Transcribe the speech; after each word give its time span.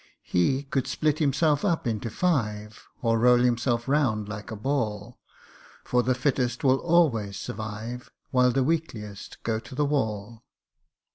He 0.23 0.63
could 0.63 0.87
split 0.87 1.19
himself 1.19 1.63
up 1.63 1.85
into 1.85 2.09
five, 2.09 2.87
Or 3.03 3.19
roll 3.19 3.37
himself 3.37 3.87
round 3.87 4.27
like 4.27 4.49
a 4.49 4.55
ball; 4.55 5.19
For 5.83 6.01
the 6.01 6.15
fittest 6.15 6.63
will 6.63 6.79
always 6.79 7.37
survive, 7.37 8.09
While 8.31 8.49
the 8.49 8.63
weakliest 8.63 9.37
go 9.43 9.59
to 9.59 9.75
the 9.75 9.85
wall. 9.85 10.43